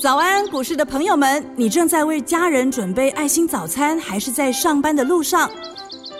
[0.00, 5.50] 早安，股市的朋友们，你正在为家人准备爱心早餐，还是在上班的路上？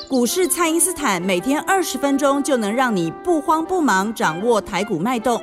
[0.08, 5.42] 股市蔡因斯坦每天二十分钟就能让你不慌不忙掌握台股脉动。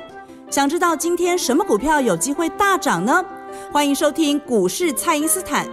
[0.50, 3.24] 想知道今天什么股票有机会大涨呢？
[3.70, 5.66] 欢迎收听股市蔡因斯坦。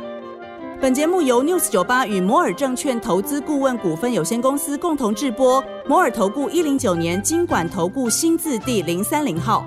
[0.80, 5.64] 本节目由 News 九八与摩尔证券投资顾问股份有限公司共同制播。
[5.88, 9.66] 摩尔投顾一零九年经管投顾新字第零三零号。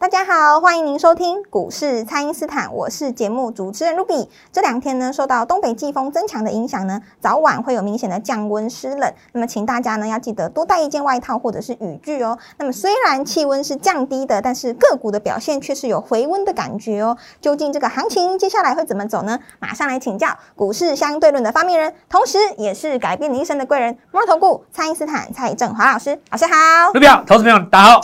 [0.00, 4.26] 大家好，欢迎您收听股市蔡因斯坦，我是节目主持人 Ruby。
[4.50, 9.12] 这两天呢，受到东北季风增强的影响呢，早晚会有明显的降温湿冷。
[9.32, 12.38] 那么，请大家呢要记得多带一件外套或者是雨具哦。
[12.56, 17.18] 那么，虽然气温是降低的，但是个股的表现却是有回温的感觉哦。
[17.42, 19.38] 究竟这个行情接下来会怎么走呢？
[19.58, 26.18] 马上来请教股市相对论的发明人，同时也是改变你一生的贵人——摩尔投顾蔡因斯坦蔡振华老师。
[26.30, 26.54] 老师好
[26.94, 28.00] ，Ruby 好，投资朋友大家好。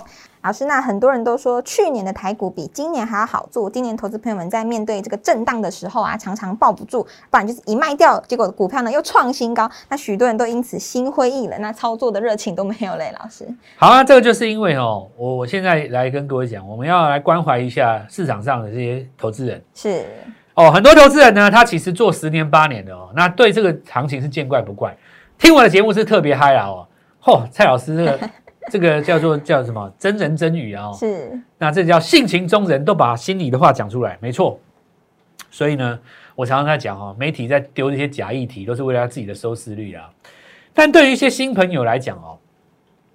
[0.47, 3.69] 老师，那很多人都说去年的台股比今年还要好做。
[3.69, 9.69] 今年投资朋友们在面对这个震荡的时候啊，常常抱不住，不然就是一卖掉，结果股票呢又创新高。
[9.89, 13.13] 那许多人都因此心灰意冷，那操作的热情都没有嘞。
[13.19, 13.45] 老师，
[13.75, 19.61] 好啊，这个就是因为哦，我我现在来跟各位讲，我们要来关怀一下市场上的这些投资人。
[19.75, 20.05] 是
[20.55, 24.97] 哦，很多投资人呢，他其实做十年八年的哦，那对这个行情是见怪不怪。
[25.37, 26.87] 听我的节目是特别嗨啦哦。
[27.21, 28.31] 嚯，蔡老师这个。
[28.71, 30.93] 这个叫做叫什么真人真语啊？
[30.93, 34.59] 是，那这叫性情中人，都把心里的话讲出来，没错。
[35.51, 35.99] 所以呢，
[36.35, 40.11] 我常常在讲哈，媒体在丢这些假议题，都是为了他自己的收视率啊。
[40.75, 42.37] 但对于一些新朋友来讲哦，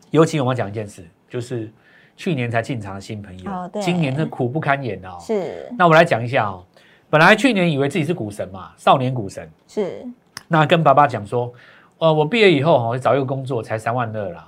[0.09, 1.71] 尤其我们讲一件事，就是
[2.15, 5.17] 去年才进场的新朋友，今年是苦不堪言哦。
[5.19, 6.63] 是，那我来讲一下哦。
[7.09, 10.03] 本来去年以为自己是股神嘛，少年股神是。
[10.47, 11.53] 那跟爸爸讲说，
[11.97, 14.47] 呃，我毕业以后哈，找一个工作才三万二啦。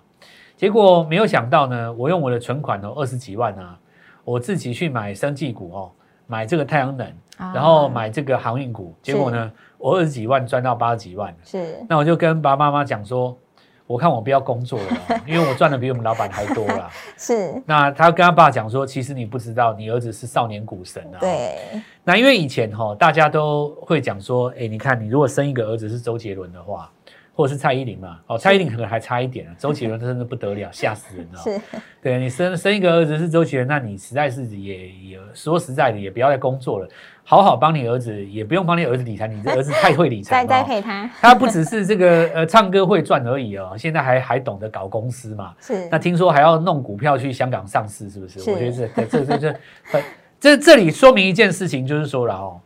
[0.63, 3.77] 结果没有想到呢，我用我的存款哦，二十几万啊，
[4.23, 5.91] 我自己去买生技股哦，
[6.25, 7.05] 买这个太阳能，
[7.37, 8.95] 然后买这个航运股。
[9.01, 11.35] 结果呢，我二十几万赚到八十几万。
[11.43, 13.37] 是，那我就跟爸爸妈妈讲说，
[13.85, 14.97] 我看我不要工作了，
[15.27, 16.89] 因为我赚的比我们老板还多啦。
[17.19, 21.19] 是，那他跟他爸讲说，其实你不知道，你儿子是少年股神啊。
[21.19, 21.57] 对。
[22.05, 26.89] 那因为以前哈，大家都会讲说，哎，你看你如果生一个儿子是周杰伦的话。
[27.35, 28.19] 或者是蔡依林嘛？
[28.27, 29.55] 哦，蔡依林可能还差一点啊。
[29.57, 31.39] 周杰伦真的不得了， 吓死人了。
[31.39, 31.59] 是，
[32.01, 36.87] 对你生生一个儿子是周杰伦，那你实在是也也说实在的，也不要再工作了，
[37.23, 39.27] 好好帮你儿子，也不用帮你儿子理财。
[39.27, 41.09] 你这儿子太会理财了， 栽培他。
[41.19, 45.53] 他不只是这个呃唱歌会赚而已哦，现在还还懂得搞公司嘛。
[45.59, 45.87] 是。
[45.89, 48.51] 那听说还要弄股票去香港上市，是不是？
[48.51, 50.03] 我觉得这这这这
[50.39, 52.59] 这这里说明一件事情，就是说了哦。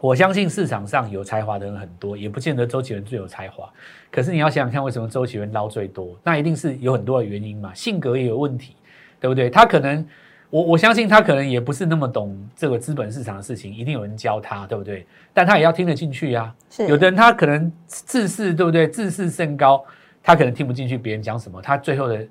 [0.00, 3.68] 我相信市场上有才华的人很多，也不见得周杰伦最有才华。
[4.10, 6.14] 可是你要想想看，为什么周杰伦捞最多？
[6.22, 8.76] 那一定是有很多的原因嘛，性格也有问题，
[9.18, 9.48] 对不对？
[9.48, 10.06] 他可能，
[10.50, 15.06] 我我相信他可能也不是那么懂这个资本市场的事情，一定有人教他，对不对？
[15.32, 16.54] 但他也要听得进去呀。
[16.70, 18.86] 是，有的人他可能自视，对不对？
[18.86, 19.82] 自视甚高，
[20.22, 22.22] 他可能听不进去别人讲什么，他最后的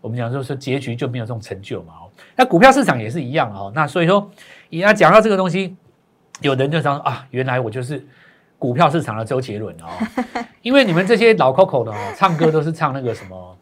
[0.00, 1.92] 我们讲说说结局就没有这种成就嘛。
[2.00, 3.70] 哦，那股票市场也是一样哦。
[3.74, 4.30] 那所以说，
[4.70, 5.76] 你要讲到这个东西。
[6.40, 8.04] 有人就说啊，原来我就是
[8.58, 9.86] 股票市场的周杰伦哦，
[10.62, 13.56] 因为你们这些老 Coco 的哦，唱歌都是唱那个什么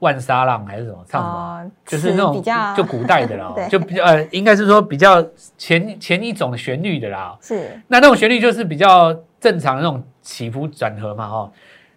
[0.00, 2.42] 万沙浪还是什么，唱什么，就是那种
[2.76, 5.24] 就古代的啦， 就比较呃，应该是说比较
[5.56, 7.36] 前前一种旋律的啦。
[7.40, 11.50] 是，那那种旋律就是比较正常的那种起伏转合嘛，哈。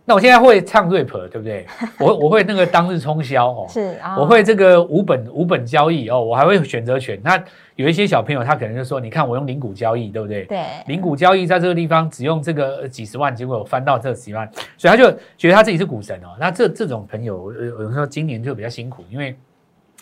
[0.09, 1.67] 那我现在会唱 rap，对不对？
[1.99, 7.19] 我我会那个当日冲销哦，是，我会这个无本无本交易哦，我还会选择权。
[7.21, 7.37] 那
[7.75, 10.45] 有一些小朋友他可能就说，你看我用零股交易，对不对？
[10.45, 16.37] 对，零股交易在这个地方只用这个几十万，结果翻到这几万，所以他就觉得他自己是股神哦。
[16.39, 19.37] 那这这种朋友，有人说今年就比较辛苦，因为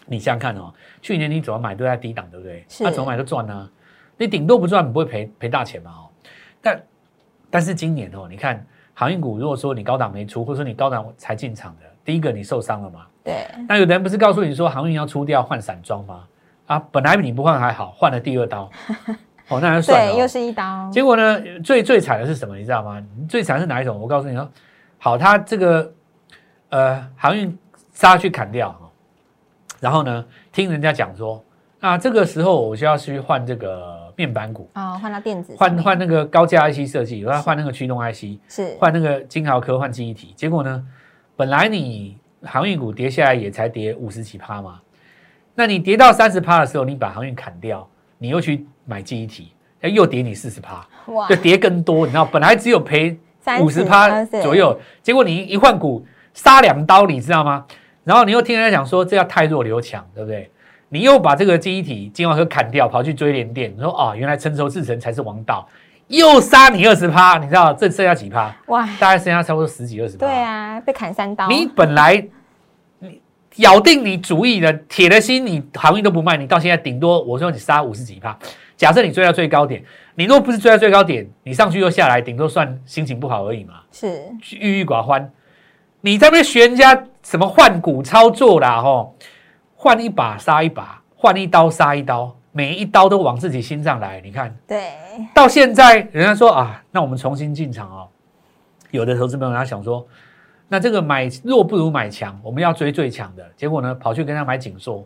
[0.06, 2.64] 你想想看哦，去年你怎么买都在低档，对不对？
[2.80, 3.68] 他怎么买都赚呢？
[4.18, 5.90] 你顶多不赚，你不会赔赔大钱嘛？
[5.90, 6.06] 哦，
[6.62, 6.84] 但
[7.50, 8.64] 但是今年哦，你看。
[8.96, 13.02] 航运股，如果说你高档没出，或者说你高档才进场的，第一个你受伤了嘛？
[13.24, 13.46] 对。
[13.68, 16.24] 那有的人不是告诉你说航运要出掉换散装吗？
[16.66, 18.72] 啊，本来你不换还好，换了第二刀，
[19.50, 20.14] 哦，那就算了。
[20.14, 20.90] 对，又是一刀。
[20.92, 22.58] 结果呢，最最惨的是什么？
[22.58, 23.06] 你知道吗？
[23.30, 24.00] 最惨是哪一种？
[24.00, 24.50] 我告诉你说，
[24.98, 25.94] 好，他这个
[26.70, 27.56] 呃航运
[27.92, 28.76] 杀去砍掉，
[29.80, 31.44] 然后呢，听人家讲说。
[31.78, 40.34] 那这个时候我就要去换这个面板股啊，换到电子，换换那个高价 IC 设计，我要换那个驱动 IC，是换那个金豪科换记忆体。
[40.36, 40.86] 结果呢，
[41.36, 44.80] 本来你航运股跌下来也才跌五十几趴嘛，
[45.54, 49.52] 那你跌到三十趴的时候，你把航运砍掉，你又去买记忆体，
[49.82, 52.06] 又跌你四十趴，哇，就跌更多。
[52.06, 53.18] 你知道，本来只有赔
[53.62, 57.66] 五十趴左右，结果你一换股杀两刀，你知道吗？
[58.04, 60.50] 然后你又听人家讲说这叫太弱留强，对不对？
[60.90, 65.68] 你又把这个记忆体金华科砍掉，跑去追联电，你说啊，原来成熟制程才是王道，
[66.08, 68.56] 又杀你二十趴，你知道这剩下几趴？
[68.68, 70.26] 哇，大概剩下差不多十几二十趴。
[70.26, 71.48] 对啊，被砍三刀。
[71.48, 72.26] 你本来
[73.00, 73.22] 你
[73.58, 78.38] 咬定你主意的铁了心，你航运都不卖，你到现在顶多我说你杀五十几趴。
[78.78, 79.82] 假设你追到最高点，
[80.16, 84.22] 你若不是追到最高点，你上去又下来，顶多算心情不好而已嘛，是
[84.60, 85.32] 郁郁寡欢。
[86.02, 89.16] 你在那边学人家什么换股操作啦，吼，
[89.86, 94.20] 换一把杀一把，换一刀杀一刀，每一刀都往自己心上来。
[94.20, 94.90] 你看对，
[95.32, 98.08] 到现在，人家说啊，那我们重新进场哦。
[98.90, 100.04] 有的投资朋友他想说，
[100.68, 103.48] 那这个买弱不如买强，我们要追最强的。
[103.56, 105.06] 结果呢，跑去跟他买紧缩，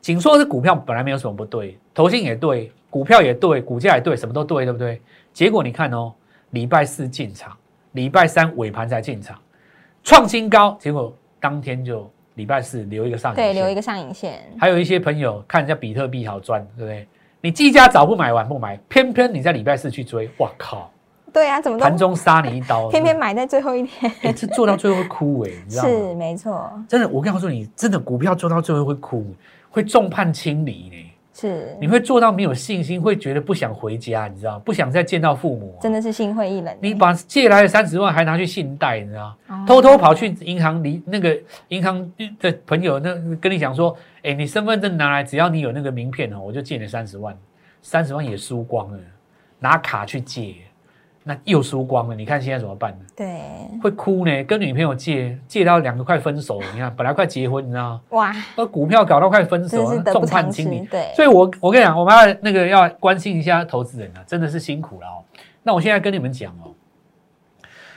[0.00, 5.02] 紧缩是股票本来没有什么不对，投信也对，股票也对，股价也对，什么都对，对不对？
[5.32, 6.14] 结果你看哦，
[6.50, 7.52] 礼拜四进场，
[7.94, 9.36] 礼拜三尾盘才进场，
[10.04, 14.40] 创新高，结果当天就礼拜四留一个上影对，线留一个上影线。
[14.58, 17.06] 还有一些朋友看人家比特币好赚，对不对？
[17.42, 20.90] 你技嘉早不买晚不买，偏偏你在礼拜四去追，哇靠！
[21.32, 24.12] 对啊，怎么都盘中杀你一刀， 偏偏买在最后一天。
[24.22, 26.14] 哎，这做到最后会枯萎，你知道吗是吗？
[26.14, 29.24] 没错，真的，我告诉你，真的股票做到最后会哭，
[29.70, 31.10] 会众叛亲离呢。
[31.32, 34.58] 是你会做到没有信心，会觉得不想回家，你知道？
[34.58, 36.76] 不想再见到父母啊、真的是心灰意冷。
[36.80, 39.36] 你把借来的三十万还拿去信贷，你知道？
[39.48, 41.38] 哦偷偷跑去银行里那个
[41.68, 47.36] 银行的朋友那跟你讲说，哎，你身份证拿来，只要你有那个名片哦，我就借你三十万，
[47.80, 48.98] 三十万也输光了，
[49.58, 50.56] 拿卡去借，
[51.30, 53.06] 那又输光了，你看现在怎么办呢？
[53.14, 53.40] 对，
[53.80, 58.00] 会哭呢，跟女朋友借借到两个快分手了，你看本来快结婚，你知道吗？
[58.10, 60.84] 哇，那股票搞到快分手了，众叛亲离。。
[60.86, 65.22] 对，所以我我跟你讲，我们要那个要关心一下投资人啊，真的是辛苦了哦。
[65.62, 66.74] 那我现在跟你们讲哦，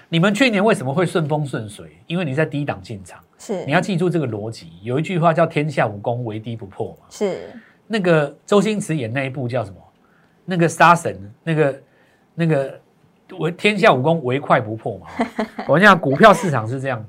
[0.10, 1.98] 你们去年为什么会顺风顺水？
[2.06, 4.74] 因为你在低档进场，是你要记住这个逻辑。
[4.84, 7.08] 有一句话叫“天下武功，唯低不破”嘛。
[7.10, 7.52] 是
[7.88, 9.78] 那个周星驰演那一部叫什么？
[10.46, 11.82] 那个杀神，那个
[12.36, 12.80] 那个
[13.40, 15.08] 唯天下武功唯快不破嘛。
[15.68, 17.04] 我讲股票市场是这样，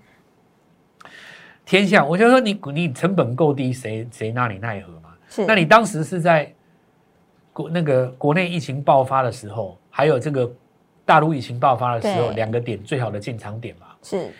[1.64, 5.10] 天下我就说你你成本够低，谁谁拿你奈何嘛？
[5.28, 6.52] 是，那你当时是在
[7.52, 10.50] 国那个国内疫情爆发的时候，还有这个
[11.04, 13.86] 大陆疫情爆发的时候，两个点最好的进场点嘛。
[14.02, 14.30] 是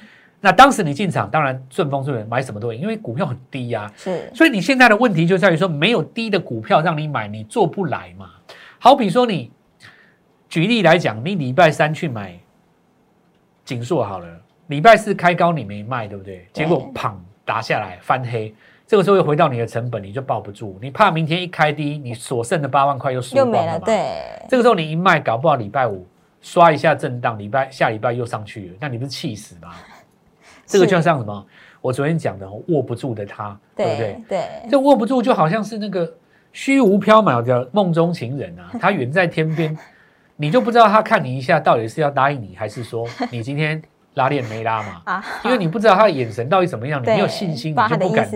[0.40, 8.30] 那当时你进场，当然顺风顺水，买什么都赢，因为股票很低呀、是所以你现在的问题就在于说，没有低的股票让你买，你做不来嘛。
[8.78, 9.50] 好比说你
[10.54, 12.32] 举例来讲，你礼拜三去买
[13.64, 16.46] 锦硕好了，礼拜四开高你没卖，对不对？
[16.52, 17.12] 结果砰
[17.44, 18.54] 打下来翻黑，
[18.86, 23.84] 这个时候又回到你的成本，你就抱不住，你怕明天一开低，你所剩的八万块又输又没了，光了嘛。
[23.84, 26.06] 对，这个时候你一卖，搞不好礼拜五
[26.40, 29.72] 刷一下震荡，礼拜下礼拜又上去了，那你不是气死吗？
[30.66, 31.46] 这个就像什么？
[31.80, 34.24] 我昨天讲的握不住的他，对不对对？
[34.28, 36.08] 对，这握不住就好像是那个
[36.52, 39.76] 虚无缥缈的梦中情人啊，他远在天边，
[40.36, 43.80] 你就不知道他看你一下到底是要答应你，还是说 你今天
[44.14, 45.02] 拉链没拉嘛？
[45.04, 48.28] 啊，因为你不知道他的眼神到底怎么样，你没有信心，你就不敢？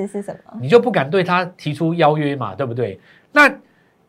[0.61, 3.01] 你就不敢对他提出邀约嘛，对不对？
[3.33, 3.53] 那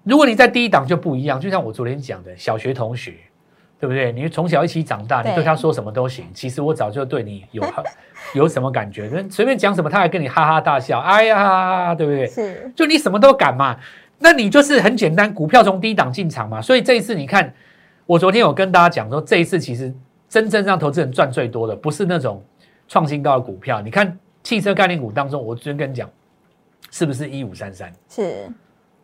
[0.03, 3.13] 如果你在第一档就不一样，就像我昨天讲的，小学同学，
[3.79, 4.11] 对不对？
[4.11, 6.25] 你从小一起长大，你对对他说什么都行。
[6.33, 7.63] 其实我早就对你有
[8.33, 12.27] 有什么感觉，人随便讲什么，他还跟你哈哈大笑，哎呀，对不对？
[12.27, 13.77] 是就你什么都敢嘛，
[14.19, 16.61] 那你就是很简单，股票从低档进场嘛。
[16.61, 17.53] 所以这一次你看，
[18.09, 19.93] 我昨天有跟大家讲说，这一次其实
[20.27, 22.43] 真正让投资人赚最多的，不是那种
[22.87, 23.81] 创新高的股票。
[23.81, 26.09] 你看汽车概念股当中，我昨天跟你讲，
[26.89, 28.49] 是不是一五三三，是，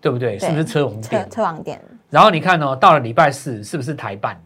[0.02, 0.40] 对不对？
[0.40, 1.30] 对是不是车红车店？
[1.30, 4.42] 车网店然后你看哦，到了礼拜四是不是台办？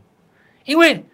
[0.66, 1.06] 因为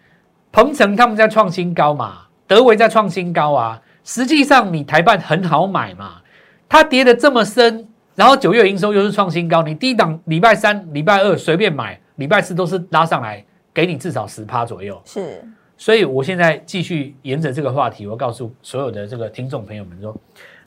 [0.50, 3.80] 鹏程他们在创新高嘛，德维在创新高啊。
[4.02, 6.20] 实际上你台办很好买嘛，
[6.68, 7.86] 它跌得这么深，
[8.16, 15.00] 然后九月营收又是创新高，你低档礼拜三、礼拜二随便买，礼拜四都是拉上来，给你至少十趴左右。
[15.04, 15.42] 是
[15.78, 20.16] 所以我现在继续沿着这个话题，我告诉所有的这个听众朋友们说，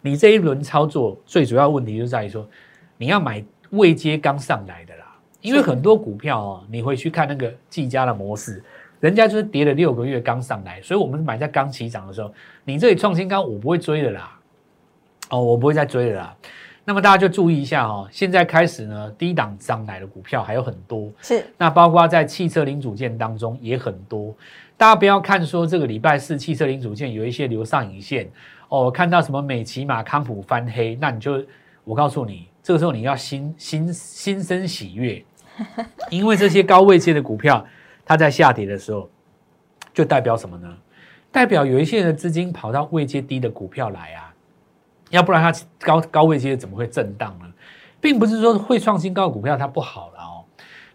[0.02, 2.48] 你这一轮操作最主要问题就在于说，
[2.98, 5.06] 你要买未接刚上来的啦，
[5.42, 8.64] 因为很多股票哦，你回去看那个技嘉的模式，
[9.00, 12.32] 人家就是跌了六个月刚上来，所以我们买在刚起涨的时候，
[12.64, 14.40] 你这里创新高，我不会追的啦，
[15.32, 16.38] 哦，我不会再追了啦。
[16.90, 21.46] 那么大家就注意一下哦，现在开始呢，低档涨来的股票还有很多，是。
[21.56, 24.36] 那包括在汽车零组件当中也很多，
[24.76, 28.28] 大家不要看说这个礼拜四汽车零组件有一些留上影线。
[28.70, 31.46] 哦，看到什么美骑马、康普翻黑，那你就
[31.84, 35.24] 我告诉你，这个时候你要心心心生喜悦，
[36.10, 37.64] 因为这些高位阶的股票，
[38.04, 39.08] 它在下跌的时候，
[39.94, 40.68] 就代表什么呢？
[41.32, 44.29] 代表有一些人的资金跑到位阶低的股票来啊，
[45.10, 47.46] 要不然它高高位阶怎么会震荡呢？
[48.02, 50.46] 并不是说会创新高的股票它不好了哦。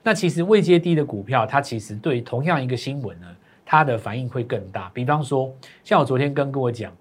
[0.03, 3.27] 那其实未接低的股票，它其实对同样一个新闻呢，
[3.65, 4.91] 它的反应会更大。
[4.95, 5.53] 比方说，
[5.83, 6.93] 像我昨天跟各位讲，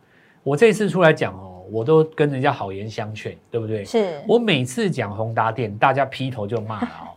[0.44, 3.86] 我这次出来讲哦，我都跟人家好言相劝，对不对？
[3.86, 7.08] 是我每次讲宏达电，大家劈头就骂了哦，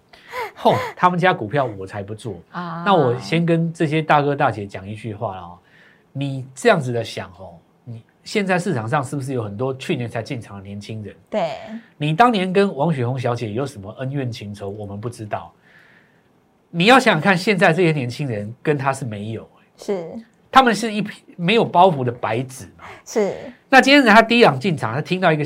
[0.55, 2.35] 吼，他们家股票我才不做。
[2.53, 5.59] 啊那我先跟这些大哥大姐讲一句话了哦，
[6.13, 7.66] 你这样子的想哦，你
[8.27, 11.15] 现在市场上是不是有很多去年才进场的年轻人？
[11.31, 11.53] 对
[11.97, 14.69] 你当年跟王雪红小姐有什么恩怨情仇？
[14.69, 15.53] 我们不知道。
[16.71, 20.11] 你要想想看，现在这些年轻人跟他是没有、是
[20.51, 22.85] 他们是一批没有包袱的白纸嘛。
[23.05, 23.33] 是
[23.69, 25.45] 那今天他第一档进场，他听到一个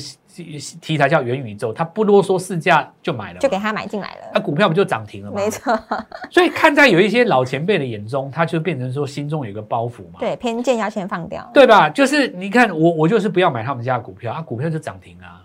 [0.81, 5.37] 题材叫元宇宙，他不啰嗦市价就买了，就给他买进来了那、了，股票不就涨停了吗？
[5.37, 5.79] 没错，
[6.31, 11.89] 所以看在有一些老前辈的眼中，他就变成说心中有一个包袱嘛，对偏见要先放掉，对吧？
[11.91, 15.43] 就是你看我我就是不要买他们家的股票啊，股票就涨停啊，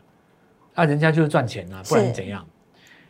[0.75, 2.46] 啊人家就是赚钱啊，不然怎样？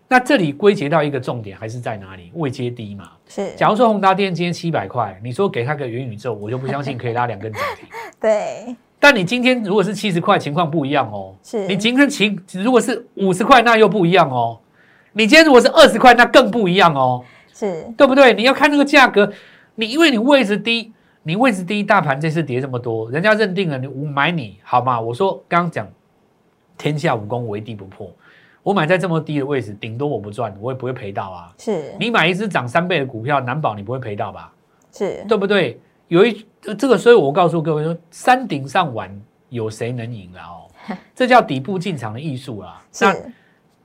[0.07, 2.31] 那这里归结到一个重点还是在哪里？
[2.35, 3.09] 未接低嘛。
[3.27, 7.87] 是假如说宏达电今天七百块，你说给他个元宇宙，我就不相信可以拉两根涨停。
[8.21, 8.75] 对
[9.05, 11.35] 但你今天如果是七十块，情况不一样哦。
[11.43, 14.57] 是你今天情如果是五十块，那又不一样哦。
[15.13, 17.23] 你今天如果是二十块，那更不一样哦。
[17.53, 18.33] 是对不对？
[18.33, 19.31] 你要看那个价格，
[19.75, 24.99] 你因为你位置低，你位置低，大盘这次跌这么多，人家认定了你我买你好吗？
[24.99, 25.87] 我说刚刚讲，
[26.75, 28.11] 天下武功唯地不破，
[28.63, 31.53] 我买在这么低的位置，顶多我不赚，我也不会赔到啊。
[31.59, 34.51] 是你买一只涨三倍的股票，难保你不会赔到吧？
[34.91, 35.79] 是对不对？
[36.07, 39.09] 有一呃这个，所以我告诉各位说，山顶上玩，
[39.49, 40.95] 有谁能赢了哦？
[41.15, 42.83] 这叫底部进场的艺术啊。
[43.01, 43.31] 那是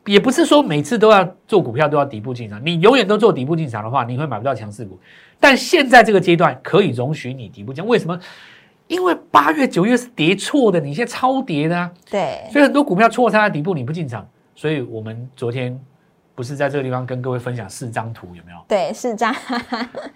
[0.06, 4.98] 也不是说每次都要做股票都要底部进场，你永远都做底部进场的话，你会买不到强势股。
[5.38, 8.18] 但现在这个阶段可以容许你底部进场，为什么？
[8.88, 14.26] 因为八月、九月是跌错的，你现在超跌的啊，对所以很多股票错杀在底部你不进场。
[14.56, 15.78] 所以我们昨天
[16.40, 18.56] 不是在这个地方跟各位分享四张图，有没有？
[18.66, 19.34] 对是这样，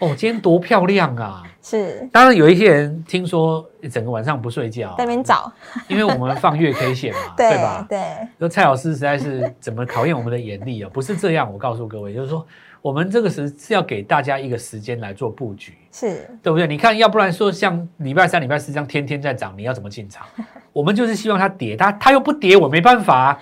[0.00, 1.42] 哦，今天多漂亮啊！
[1.60, 3.62] 是当然有一些人听说
[3.92, 5.52] 整个晚上不睡觉在那，边找，
[5.86, 7.86] 因为我们放月 K 线嘛， 对对吧？
[7.86, 8.00] 对
[8.38, 10.88] 说蔡老师实在是怎么考验我们的眼力啊？
[10.94, 12.46] 不是这样，我告诉各位，就是说
[12.80, 16.66] 我们这个时是要给大家一个时间来做布局，是对不对？
[16.66, 20.26] 你看，要不然说像礼拜三、礼拜四这样天天在涨，你要怎么进场？
[20.72, 23.38] 我们就是希望它跌，它它又不跌，我没办法、啊，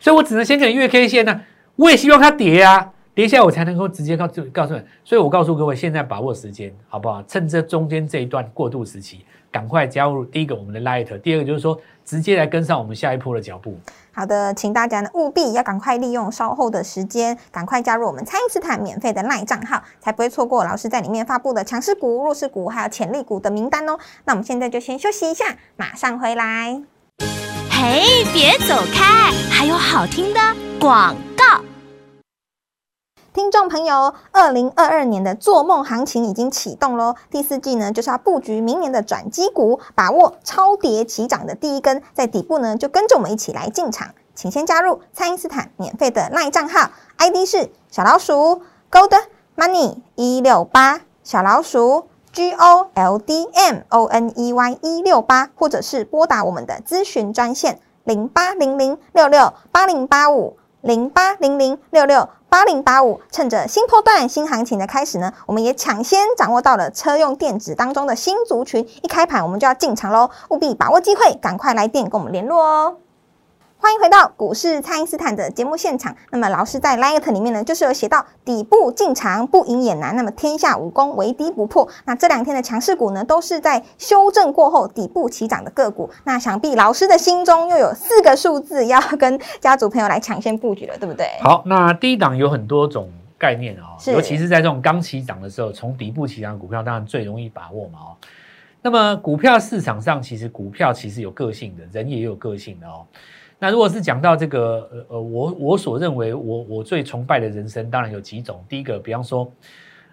[0.00, 1.40] 所以我只能先给月 K 线呢、
[1.78, 4.82] 我也希望它跌啊，跌下来我才能够直接告诉告诉你。
[5.04, 7.22] 所以我告诉各位，现在把握时间，好不好？
[7.22, 13.78] 趁这中间这一段过渡时期，赶快加入第一个我们的 Light，第二个就是说直接来跟上我们下一波的脚步。
[14.10, 23.96] 好的，请大家呢务必要赶快利用稍后的时间，赶快加入我们蔡因斯坦免费的赖账号，才不会错过老师在里面发布的强势股、弱势股还有潜力股的名单哦。
[24.24, 25.44] 那我们现在就先休息一下，
[25.76, 26.82] 马上回来。
[27.70, 30.40] 嘿，别走开，还有好听的
[30.80, 31.14] 广。
[33.34, 37.14] 听众朋友，二零二二年的做梦行情已经启动喽！
[37.30, 44.08] 第四季呢，就是要布局明年的转机股，把握超跌起涨的第一根，在底部呢，就跟着我们一起来进场。
[44.34, 49.12] 请先加入蔡因斯坦免费的赖账号，ID 是小老鼠 Gold
[49.56, 60.56] Money 一六八，小老鼠 G O L D M O N E Y 一六八，或者是拨打我们的咨询专线零八零零六六八零八五。
[60.80, 72.96] 零八零零六六八零八五，趁着新波段新行情的开始呢，我们也抢先掌握到了车用电子当中的新族群，一开盘我们就要进场喽，务必把握机会，赶快来电跟我们联络哦。
[73.80, 76.14] 欢迎回到股市，蔡因斯坦的节目现场。
[76.32, 81.88] 那么老师在 Light 里面呢，就是有写到底部进场不赢也难，那么天下武功唯低不破。
[82.04, 86.10] 那这两天的强势股呢，都是在修正过后底部起涨的个股。
[86.24, 91.28] 那想必老师的心中又有四个数字要跟家族朋友来抢先布局了，对不对？
[91.40, 93.08] 好，那低档有很多种
[93.38, 98.16] 概念哦，尤其是在这种刚起涨的时候，从底部起涨的股票当然最容易把握嘛哦。
[98.82, 103.06] 那么股票市场上，其实股票其实有个性的，人也有个性的哦。
[103.58, 108.64] 那如果是讲到这个呃呃，我我所认为我我最崇拜的人生，当然有几种。
[108.68, 109.50] 第一个，比方说，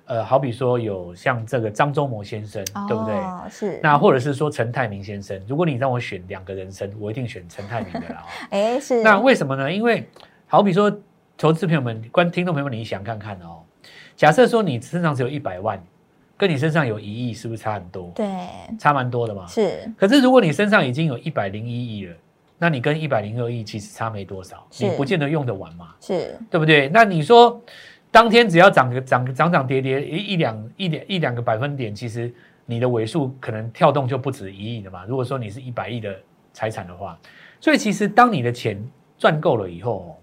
[0.05, 3.13] 呃，好比说有像这个张忠谋先生，对不对？
[3.13, 3.79] 哦，是。
[3.83, 8.27] 那或者是说陈泰明先生，如果你让我选两个人生，我一定选陈泰明的啦、 哦。
[8.49, 9.03] 哎，是。
[9.03, 9.71] 那为什么呢？
[9.71, 10.07] 因为
[10.47, 10.91] 好比说，
[11.37, 13.61] 投资朋友们、观听众朋友们，你想看看哦。
[14.15, 15.79] 假设说你身上只有一百万，
[16.35, 18.11] 跟你身上有一亿，是不是差很多？
[18.15, 18.25] 对，
[18.79, 19.45] 差蛮多的嘛。
[19.45, 22.15] 是可是如果你身上已经有一百零一亿了，
[22.57, 26.89] 那你跟一百零二亿其实差没多少，你不见得用得完嘛，是，对不对？
[26.89, 27.61] 那你说
[28.11, 32.33] 当天只要涨个涨涨涨跌跌一一两一点一两个百分点，其实
[32.65, 35.05] 你的尾数可能跳动就不止一亿的嘛。
[35.05, 36.15] 如果说你是一百亿的
[36.53, 37.19] 财产的话，
[37.59, 38.81] 所以其实当你的钱
[39.17, 40.15] 赚够了以后，哦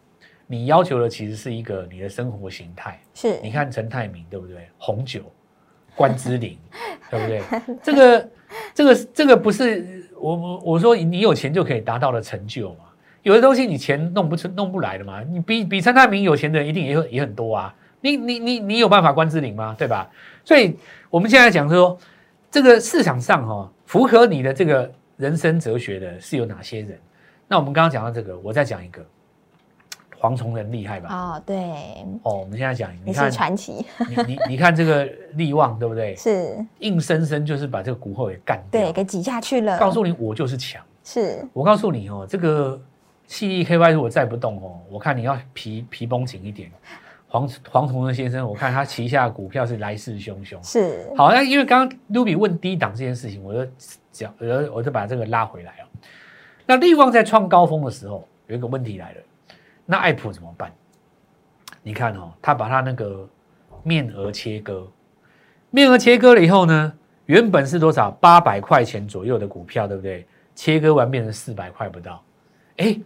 [0.48, 3.00] 你要求的其实是一个你的生活形态。
[3.14, 4.68] 是，你看陈泰明对不对？
[4.76, 5.22] 红酒、
[5.94, 6.58] 关之琳，
[7.10, 7.42] 对不对？
[7.82, 8.30] 这个、
[8.74, 12.84] 这个、这个不是我我我说你有钱就可以达到的成就嘛？
[13.22, 15.20] 有的东西你钱弄不出、弄不来的嘛？
[15.22, 17.74] 你比比陈泰明有钱的人一定也也很多啊！
[18.00, 19.74] 你你你你有办法关之琳吗？
[19.78, 20.08] 对吧？
[20.44, 20.76] 所以
[21.10, 21.98] 我们现在讲说，
[22.50, 26.98] 这个市场上哈、符合你的这个人生哲学的是有哪些人？
[27.46, 29.04] 那我们刚刚讲到这个，我再讲一个，
[30.22, 31.08] 蝗虫人厉害吧？
[31.12, 31.56] 哦，对，
[32.22, 36.14] 哦，我们现在讲，你看是传奇，你你你看这个力旺对不对？
[36.14, 38.80] 是，硬生生就是把这个股后给干掉。
[38.80, 39.76] 对，给挤下去了。
[39.80, 40.80] 告诉你，我就是强。
[41.02, 42.80] 是，我告诉你哦，这个
[43.26, 46.70] C E K Y 如果再不动哦，我看你要皮皮绷紧一点。
[47.26, 50.56] 黄黄崇仁先生，我看他旗下股票是来势汹汹。
[50.62, 53.70] 是，好，那因为刚刚 Ruby 问低档这件事情，我就
[54.12, 55.88] 讲，我就我就把这个拉回来哦。
[56.66, 59.20] 那力旺在创高峰的时候，有一个问题来了，
[59.86, 60.72] 那爱普怎么办？
[61.82, 63.28] 你看哦，他把他那个
[63.82, 64.86] 面额切割，
[65.70, 66.92] 面额切割了以后呢，
[67.26, 68.10] 原本是多少？
[68.10, 70.26] 八百块钱左右的股票，对不对？
[70.54, 72.22] 切割完变成四百块不到，
[72.76, 72.98] 哎。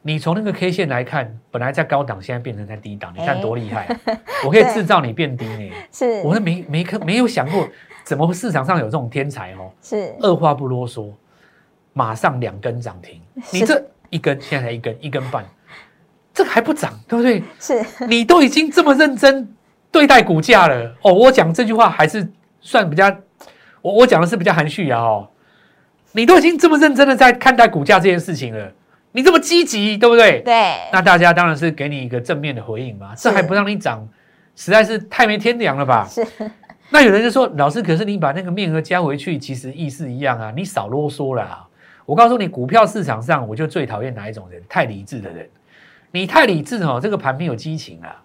[0.00, 3.94] 你从那个 K 线来看，本来在高档，现在变成在低档，你看多厉害！
[4.46, 5.70] 我可以制造你变低呢。
[5.92, 7.68] 是，我是没没可没有想过，
[8.04, 9.70] 怎么市场上有这种天才哦？
[9.82, 11.10] 是，二话不啰嗦，
[11.92, 13.20] 马上两根涨停。
[13.52, 15.44] 你这一根现在才一根一根半，
[16.38, 17.42] 这个还不涨，对不对？
[17.58, 19.52] 是你都已经这么认真
[19.90, 21.12] 对待股价了哦。
[21.12, 22.24] 我讲这句话还是
[22.60, 23.12] 算比较，
[23.82, 25.28] 我我讲的是比较含蓄啊哦。
[26.12, 28.72] 你都已经这么认真的在看待股价这件事情了。
[29.10, 30.40] 你这么积极，对不对？
[30.42, 30.76] 对。
[30.92, 33.12] 那大家当然是给你一个正面的回应嘛。
[33.16, 34.08] 这还不让你涨，
[34.54, 36.06] 实在是太没天良了吧？
[36.08, 36.24] 是。
[36.90, 40.52] 那有人就说，老师，可是你把那个面额加回去，其实意思一样啊。
[40.54, 41.66] 你少啰嗦了。
[42.06, 44.62] 我告诉你，股票市场上，我就最讨厌哪一种人？
[44.68, 45.48] 太理智的人。
[46.10, 48.22] 你太理智哦，这个盘没有激情啊。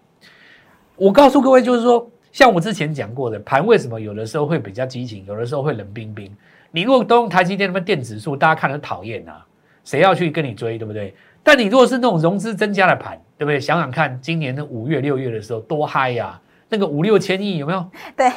[0.95, 6.31] 我告诉各位，就是说，像我之前讲过的，盘为什么有的时候会比较激情，有的时候会冷冰冰？
[6.71, 9.45] 你如果都用台积电那边电子数，大家看了讨厌啊。
[9.83, 11.13] 谁要去跟你追，对不对？
[11.43, 13.59] 但你如果是那种融资增加的盘，对不对？
[13.59, 17.85] 想想看，今年的五月、六月的时候多嗨呀，那个五六千亿有没有？
[18.15, 18.31] 对，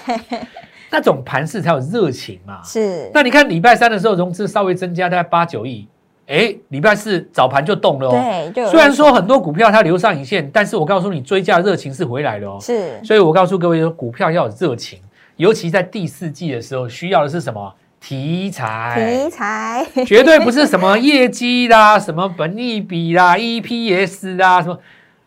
[0.91, 2.61] 那种盘势才有热情嘛。
[2.65, 3.09] 是。
[3.15, 5.87] 那你看礼拜三的时候融资稍微增加大概八九亿，
[6.27, 8.53] 哎，礼拜四早盘就动了哦。
[8.53, 12.59] 对，虽然说很多股票它留上影线，但是我告诉你，追价热情是回来了哦。
[12.61, 13.03] 是。
[13.05, 14.99] 所以我告诉各位说，股票要有热情，
[15.37, 17.73] 尤其在第四季的时候，需要的是什么？
[17.99, 24.79] 题材，题材绝对不是什么业绩啦， 什么本益比啦，EPS 啦，什么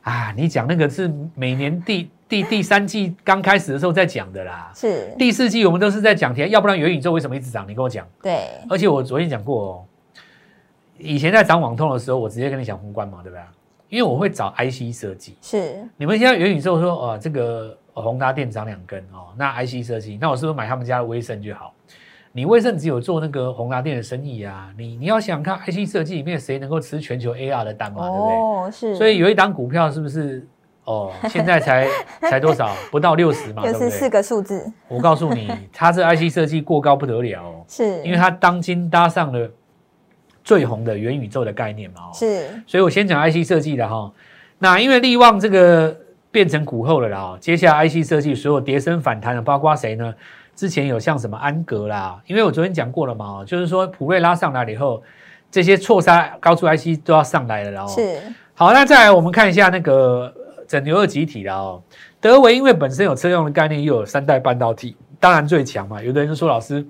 [0.04, 0.32] 啊？
[0.38, 4.72] 你讲那个是每年第第第三季刚开始的时候在讲的啦。
[4.74, 7.66] 是第四季我们都是在讲题，要不然元宇宙为什么一直涨？
[7.68, 8.08] 你跟我讲。
[8.22, 8.44] 对。
[8.70, 9.84] 而且我昨天讲过哦，
[11.00, 13.42] 以前在涨网通的时候，我直接跟你讲宏观嘛，对不对？
[13.90, 15.36] 因为我会找 IC 设计。
[15.42, 15.84] 是。
[15.98, 21.74] 你们现在元宇宙说哦，这个宏达电涨两根哦，那 IC 设计，那我是不是买他们家的威盛就好？
[22.32, 28.36] 你威盛只有做那个宏达电的生意啊，你你要想看 IC 设计里面谁能够吃全球 AR 的单嘛，对不对？
[28.36, 28.96] 哦，是。
[28.96, 30.46] 所以有一档股票是不是？
[30.86, 31.88] 哦， 现在才
[32.22, 32.72] 才多少？
[32.90, 33.90] 不到六十嘛，对不对？
[33.90, 34.72] 四个数字。
[34.88, 39.52] 我告诉你，它这 IC 设计过高不得了哦，是因为它当今搭上了
[40.50, 42.48] 最红的元宇宙的概念嘛，哦，是。
[42.66, 44.12] 所以我先讲 IC 设计的哈，
[44.58, 45.96] 那因为力旺这个
[46.32, 50.12] 变成股后了啦，接下来 IC 设计所有跌升反弹的，包括谁呢？
[50.56, 55.04] 之前有像什么安格啦，因为我昨天讲过了嘛，就是说普瑞拉上来了以后，
[55.52, 58.20] 这些错杀高速 IC 都要上来了，然后是
[58.56, 60.34] 好，那再来我们看一下那个
[60.68, 61.84] 整流二集体了哦。
[62.20, 66.02] 德维因为本身有车用的概念，又有三代半导体，当然最强嘛。
[66.02, 66.84] 有的人就说老师，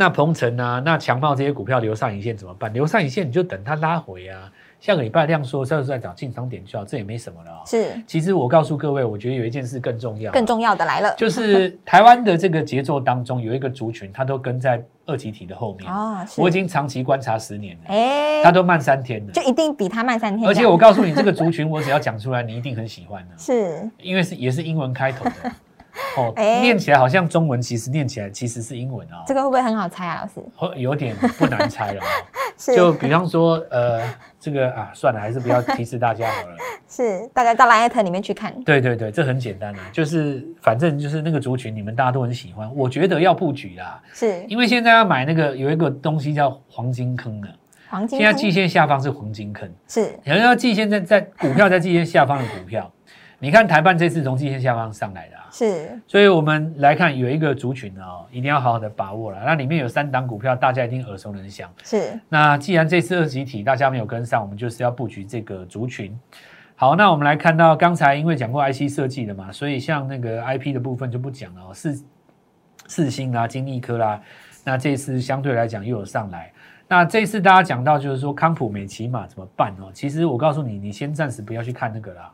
[0.00, 2.72] 那鹏程啊，那强茂这些股票留上影线怎么办？
[2.72, 4.48] 留上影线你就等它拉回啊。
[4.78, 7.50] 下个礼拜量缩，这是在找进场点就好，这也没什么了。
[7.66, 16.24] 是，其实我告诉各位，我觉得有一件事更重要，更重要的来了，就是台湾的这个节奏当中有一个族群，它都跟在二级体的后面啊。
[16.36, 20.48] 我已经长期观察十年了，哎，它都慢三天了，就一定比它慢三天。
[20.48, 25.52] 而且我告诉你，这个族群我只要讲出来，你一定很喜欢 的，是因为是也是英文开头的。
[26.16, 29.22] 哦，念起来好像中文，其实念起来其实是英文啊。
[29.26, 30.48] 这个会不会很好猜啊，老师？
[30.56, 32.02] 会有点不难猜了。
[32.74, 34.02] 就比方说，呃，
[34.40, 36.56] 这个啊，算了，还是不要提示大家好了。
[36.88, 38.52] 是，大家到 Light 里面去看。
[38.64, 44.02] 对对对，这很简单啊，就是反正就是那个族群，你们大家都很喜欢，我觉得要布局啦。
[44.12, 47.48] 是，因为现在要买那个有一个东西叫黄金坑的。
[47.90, 48.18] 黄金。
[48.18, 49.70] 现在季线下方是黄金坑。
[49.86, 50.12] 是。
[50.24, 52.90] 然后要季线在在股票在季线下方的股票。
[53.40, 59.38] 你看台办这次从季线下方上来的啊，是，所以我们来看有一个族群哦，一定要好好的把握了。
[59.44, 61.72] 那里面有三档股票，大家一定耳熟能详。
[61.84, 66.18] 是，那既然这次二级体大家没有跟上，我们就是要布局这个族群。
[66.74, 72.04] 好，那我们来看到刚才因为讲过 IC 设计的嘛，所以像那个 IP 的部分就不讲了哦，四
[72.88, 74.20] 四星啦、金利科啦，
[74.64, 76.52] 那这次相对来讲又有上来。
[76.88, 79.90] 那这次大家讲到就是说康普美奇玛怎么办哦？
[79.92, 82.32] 其实我告诉你，你先暂时不要去看那个啦，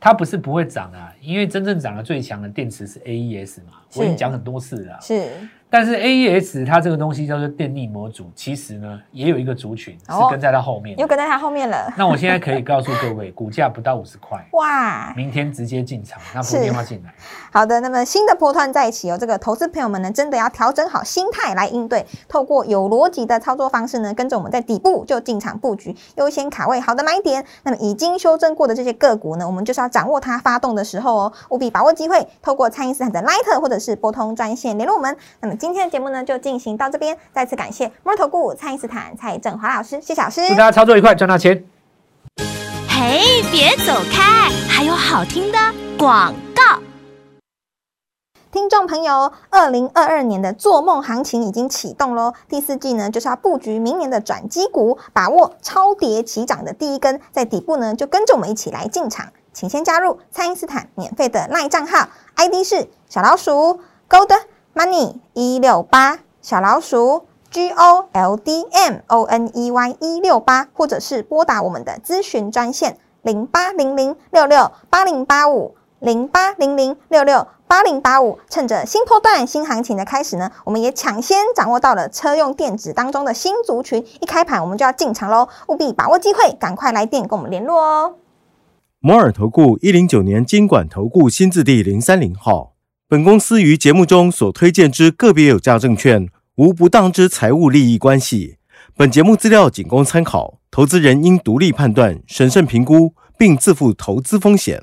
[0.00, 4.98] 它不是不会涨啊，因为真正涨得最强的电池是 AES 嘛，我已经讲很多次了。
[5.00, 5.28] 是
[5.70, 11.02] 但是 AES 它这个东西叫做电力模组，其实呢也有一个族群是哦跟在它后面的。
[11.02, 11.92] 又跟在它后面了。
[11.96, 17.12] 那我现在可以告诉各位，股价不到五十块，哇，明天直接进场，那拨是电话进来。
[17.52, 27.44] 好的，那么新的波段在一起哦，这个投资朋友们呢，真的要调整好心态来应对，透过有逻辑的操作方式呢，跟着我们在底部就进场布局，优先卡位好的买点。
[27.64, 35.14] 那么已经修正过的这些个股呢，我们就是要掌握它发动的时候哦，务必把握机会，透过蔡英斯坦的 Light 或者是拨通专线联络我们。
[35.40, 40.46] 那么今天的节目呢，就进行到这边，再次感谢摩尔投顾蔡因斯坦蔡振华老师，谢谢老师。
[40.46, 41.64] 祝大家操作愉快，赚大钱。
[42.88, 45.58] 嘿，别走开，还有好听的
[45.98, 46.78] 广告。
[48.50, 52.32] 听众朋友，二零二二年的做梦行情已经启动喽。
[52.48, 59.26] 第四季呢，就是要布局明年的转机股，把握超跌起涨的第一根，在底部呢，就跟着我们一起来进场。
[59.52, 64.32] 请先加入蔡因斯坦免费的赖账号，ID 是小老鼠 Gold
[64.74, 75.74] Money 一六八，小老鼠 G O L D M O N E Y 一六八，或者是拨打我们的咨询专线零八零零六六八零八五。
[76.00, 88.14] 零八零零六六八零八五，趁着新波段新行情的开始呢，我们也抢先掌握到了车用电子当中的新族群，一开盘我们就要进场喽，务必把握机会，赶快来电跟我们联络哦。
[89.00, 92.74] 摩尔投顾一零九年经管投顾新字第零三零号。
[93.10, 98.58] 本公司于节目中所推荐之个别有价证券，无不当之财务利益关系。
[98.94, 104.82] 本节目资料仅供参考，投资人应独立判断、审慎评估，并自负投资风险。